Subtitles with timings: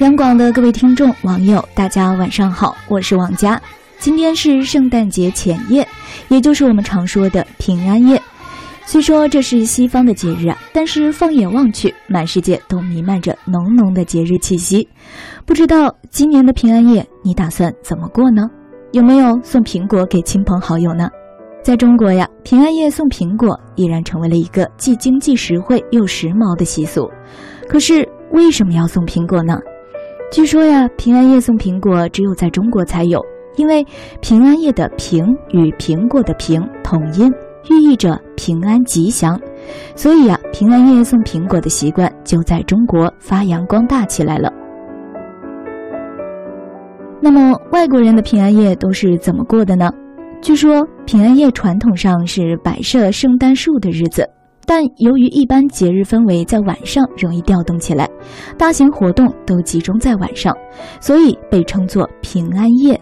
[0.00, 3.60] 央广的各位听众、网友，大家晚上好，我是王佳。
[4.00, 5.86] 今天是圣诞节前夜，
[6.28, 8.20] 也就是我们常说的平安夜。
[8.84, 14.86] 虽说这是西方的节日啊，但是放眼望去，满世界都弥漫着浓浓的节日气息。
[15.46, 18.42] 不知道今年的平安夜你打算怎么过呢？
[18.90, 21.08] 有没有送苹果给亲朋好友呢？
[21.62, 27.08] 在中国呀，平安夜送苹果已然成为了一个既经济实惠又时髦的习俗。
[27.68, 29.56] 可是为什么要送苹果呢？
[30.30, 33.24] 据说呀，平安夜送苹果只有在中国才有，
[33.56, 33.86] 因为
[34.20, 37.32] 平安夜的“平”与苹果的“平”同音，
[37.70, 39.40] 寓意着平安吉祥，
[39.94, 44.52] 所以啊，平安夜送苹果的习惯就在中国发扬光大起来了。
[47.20, 49.90] 那么，外国人的平安夜都是怎么过的呢？
[50.42, 54.28] 据说平安夜传统上是摆设圣诞树的日子。
[54.66, 58.08] 但由于一般节日氛围在晚上容易调动起来，
[58.56, 60.54] 大型活动都集中在晚上，
[61.00, 63.00] 所以被称作平安夜。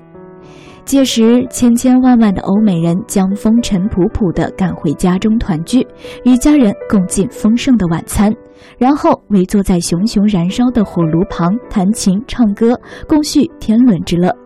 [0.84, 5.86] 届时，千千万万的欧美人将风尘仆仆地赶回家中团聚，
[6.24, 8.34] 与家人共进丰盛的晚餐，
[8.78, 14.41] 然后围坐在熊熊燃烧的火炉旁弹琴唱歌，共叙天伦之乐。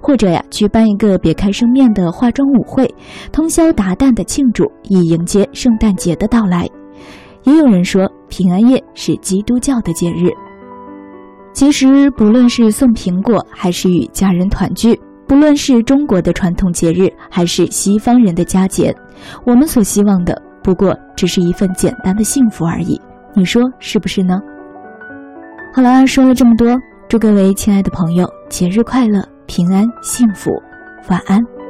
[0.00, 2.92] 或者呀，举办一个别开生面的化妆舞会，
[3.30, 6.68] 通宵达旦的庆祝，以迎接圣诞节的到来。
[7.44, 10.30] 也有人说，平安夜是基督教的节日。
[11.52, 18.94] 其实，不论是送苹果，还是与家人团聚，不论是中国的传统节日，还是西方人的佳节，
[19.44, 23.00] 我们所希望的，不过只是一份简单的幸福而已。
[23.34, 24.40] 你说是不是呢？
[25.74, 29.31] 好了，说了这么多，祝各位亲爱的朋友节日快乐！
[29.54, 30.50] 平安幸福，
[31.08, 31.61] 晚安。